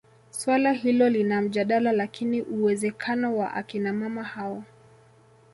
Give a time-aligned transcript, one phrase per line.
[0.31, 4.63] Suala hilo lina mjadala lakini uwezekano wa akina mama hao